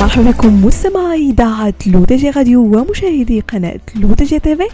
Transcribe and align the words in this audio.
مرحبا 0.00 0.30
بكم 0.30 0.64
مستمعي 0.64 1.30
إذاعة 1.30 1.74
L'ODJ 1.86 2.30
Radio 2.30 2.60
ومشاهدي 2.60 3.40
قناة 3.40 3.80
L'ODJ 3.94 4.38
TV 4.38 4.68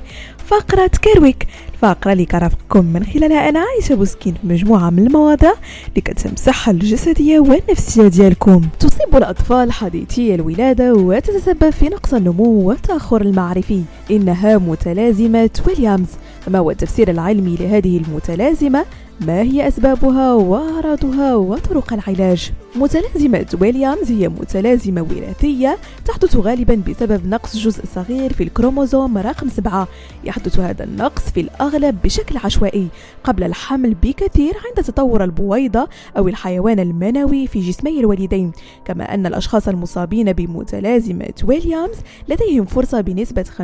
فقرة 0.46 0.90
Care 1.02 1.24
Week 1.24 1.46
الفقرة 1.82 2.12
اللي 2.12 2.24
كرفقكم 2.24 2.84
من 2.84 3.04
خلالها 3.04 3.48
أنا 3.48 3.60
عايشة 3.60 3.94
بوسكين 3.94 4.34
في 4.34 4.46
مجموعة 4.46 4.90
من 4.90 5.06
المواضيع 5.06 5.52
اللي 5.88 6.00
كتهم 6.00 6.32
الصحة 6.32 6.72
الجسدية 6.72 7.40
والنفسية 7.40 8.08
ديالكم. 8.08 8.62
تصيب 8.80 9.16
الأطفال 9.16 9.72
حديثي 9.72 10.34
الولادة 10.34 10.94
وتتسبب 10.94 11.70
في 11.70 11.88
نقص 11.88 12.14
النمو 12.14 12.68
والتأخر 12.68 13.20
المعرفي. 13.20 13.82
إنها 14.10 14.58
متلازمة 14.58 15.50
ويليامز. 15.66 16.08
ما 16.48 16.58
هو 16.58 16.70
التفسير 16.70 17.10
العلمي 17.10 17.56
لهذه 17.56 17.96
المتلازمة؟ 17.96 18.84
ما 19.20 19.40
هي 19.40 19.68
أسبابها 19.68 20.34
وأعراضها 20.34 21.34
وطرق 21.34 21.92
العلاج؟ 21.92 22.52
متلازمة 22.76 23.46
ويليامز 23.60 24.10
هي 24.12 24.28
متلازمة 24.28 25.02
وراثية 25.02 25.78
تحدث 26.04 26.36
غالبا 26.36 26.82
بسبب 26.88 27.26
نقص 27.26 27.56
جزء 27.56 27.84
صغير 27.94 28.32
في 28.32 28.42
الكروموزوم 28.42 29.18
رقم 29.18 29.48
7 29.48 29.88
يحدث 30.24 30.58
هذا 30.58 30.84
النقص 30.84 31.22
في 31.22 31.40
الأغلب 31.68 32.02
بشكل 32.04 32.36
عشوائي 32.36 32.88
قبل 33.24 33.44
الحمل 33.44 33.94
بكثير 33.94 34.54
عند 34.66 34.86
تطور 34.86 35.24
البويضة 35.24 35.88
أو 36.16 36.28
الحيوان 36.28 36.80
المنوي 36.80 37.46
في 37.46 37.60
جسمي 37.60 38.00
الوالدين 38.00 38.52
كما 38.84 39.14
أن 39.14 39.26
الأشخاص 39.26 39.68
المصابين 39.68 40.32
بمتلازمة 40.32 41.34
ويليامز 41.44 41.96
لديهم 42.28 42.64
فرصة 42.64 43.00
بنسبة 43.00 43.44
50% 43.44 43.62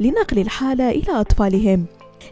لنقل 0.00 0.38
الحالة 0.38 0.90
إلى 0.90 1.20
أطفالهم. 1.20 1.86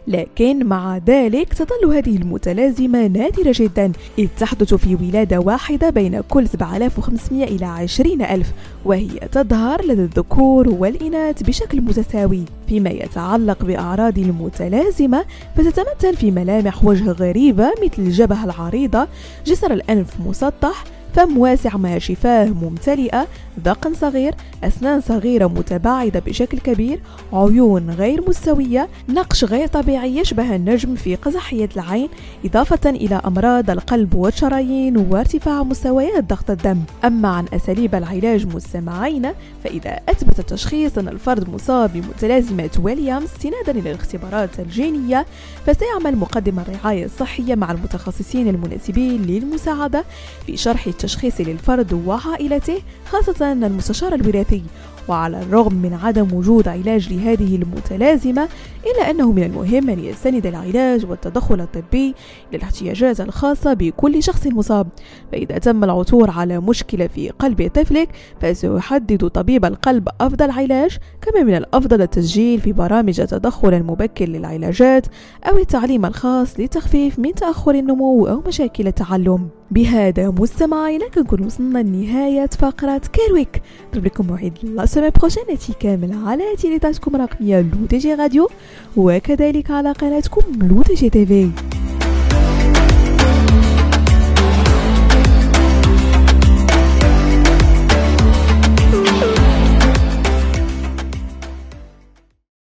لكن 0.07 0.65
مع 0.65 0.97
ذلك 0.97 1.53
تظل 1.53 1.95
هذه 1.95 2.15
المتلازمة 2.15 3.07
نادرة 3.07 3.53
جدا 3.55 3.91
إذ 4.19 4.27
تحدث 4.39 4.73
في 4.73 4.95
ولادة 4.95 5.39
واحدة 5.39 5.89
بين 5.89 6.21
كل 6.21 6.47
7500 6.47 7.43
إلى 7.43 7.65
20000 7.65 8.53
وهي 8.85 9.07
تظهر 9.31 9.85
لدى 9.85 10.01
الذكور 10.01 10.69
والإناث 10.69 11.43
بشكل 11.43 11.81
متساوي. 11.81 12.45
فيما 12.67 12.89
يتعلق 12.89 13.63
بأعراض 13.65 14.19
المتلازمة 14.19 15.25
فتتمثل 15.55 16.15
في 16.17 16.31
ملامح 16.31 16.85
وجه 16.85 17.11
غريبة 17.11 17.71
مثل 17.83 18.01
الجبهة 18.01 18.45
العريضة 18.45 19.07
جسر 19.45 19.73
الأنف 19.73 20.19
مسطح 20.27 20.83
فم 21.15 21.37
واسع 21.37 21.77
مع 21.77 21.97
شفاه 21.97 22.45
ممتلئة 22.45 23.27
ذقن 23.65 23.93
صغير 23.93 24.35
أسنان 24.63 25.01
صغيرة 25.01 25.47
متباعدة 25.47 26.19
بشكل 26.19 26.59
كبير 26.59 26.99
عيون 27.33 27.89
غير 27.89 28.29
مستوية 28.29 28.89
نقش 29.09 29.43
غير 29.43 29.67
طبيعي 29.67 30.17
يشبه 30.17 30.55
النجم 30.55 30.95
في 30.95 31.15
قزحية 31.15 31.69
العين 31.75 32.09
إضافة 32.45 32.89
إلى 32.89 33.21
أمراض 33.25 33.69
القلب 33.69 34.15
والشرايين 34.15 34.97
وارتفاع 34.97 35.63
مستويات 35.63 36.23
ضغط 36.23 36.51
الدم. 36.51 36.79
أما 37.05 37.27
عن 37.27 37.45
أساليب 37.53 37.95
العلاج 37.95 38.55
مستمعين 38.55 39.31
فإذا 39.63 39.99
أثبت 40.09 40.39
التشخيص 40.39 40.97
أن 40.97 41.07
الفرد 41.07 41.49
مصاب 41.49 41.93
بمتلازمة 41.93 42.69
ويليامز 42.83 43.23
استنادا 43.25 43.79
إلى 43.79 43.91
الاختبارات 43.91 44.59
الجينية 44.59 45.25
فسيعمل 45.65 46.17
مقدم 46.17 46.59
الرعاية 46.59 47.05
الصحية 47.05 47.55
مع 47.55 47.71
المتخصصين 47.71 48.47
المناسبين 48.47 49.21
للمساعدة. 49.21 50.05
في 50.45 50.57
شرح 50.57 50.87
التشخيص 51.05 51.41
للفرد 51.41 51.93
وعائلته 51.93 52.77
خاصة 53.05 53.51
المستشار 53.51 54.13
الوراثي. 54.15 54.63
وعلى 55.07 55.41
الرغم 55.41 55.73
من 55.73 55.93
عدم 55.93 56.33
وجود 56.33 56.67
علاج 56.67 57.13
لهذه 57.13 57.55
المتلازمة 57.55 58.47
إلا 58.85 59.09
أنه 59.09 59.31
من 59.31 59.43
المهم 59.43 59.89
أن 59.89 59.99
يستند 59.99 60.45
العلاج 60.45 61.05
والتدخل 61.05 61.61
الطبي 61.61 62.15
للاحتياجات 62.53 63.21
الخاصة 63.21 63.73
بكل 63.73 64.23
شخص 64.23 64.47
مصاب. 64.47 64.87
فإذا 65.31 65.57
تم 65.57 65.83
العثور 65.83 66.29
على 66.31 66.59
مشكلة 66.59 67.07
في 67.07 67.29
قلب 67.29 67.71
طفلك 67.73 68.09
فسيحدد 68.41 69.27
طبيب 69.27 69.65
القلب 69.65 70.07
أفضل 70.21 70.51
علاج 70.51 70.97
كما 71.21 71.43
من 71.43 71.55
الأفضل 71.55 72.01
التسجيل 72.01 72.61
في 72.61 72.73
برامج 72.73 73.19
التدخل 73.19 73.73
المبكر 73.73 74.25
للعلاجات 74.29 75.07
أو 75.43 75.57
التعليم 75.57 76.05
الخاص 76.05 76.59
للتخفيف 76.59 77.19
من 77.19 77.33
تأخر 77.33 77.75
النمو 77.75 78.27
أو 78.27 78.41
مشاكل 78.47 78.87
التعلم. 78.87 79.49
بهذا 79.71 80.29
مستمعينا 80.29 81.07
كنكون 81.07 81.45
وصلنا 81.45 81.79
لنهاية 81.79 82.47
فقرة 82.47 83.01
كيرويك 83.13 83.61
نضرب 83.89 84.05
لكم 84.05 84.27
موعد 84.27 84.53
la 84.63 84.85
semaine 84.85 85.09
prochaine 85.09 85.43
كامل 85.79 86.13
على 86.25 86.43
إذاعتكم 86.57 87.15
الرقمية 87.15 87.61
L'ODJ 87.61 88.13
Radio 88.13 88.49
وكذلك 88.97 89.71
على 89.71 89.91
قناتكم 89.91 90.41
L'ODJ 90.67 91.09
TV. 91.09 91.49